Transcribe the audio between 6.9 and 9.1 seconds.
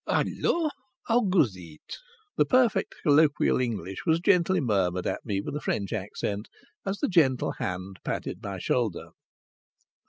the gentle hand patted my shoulder.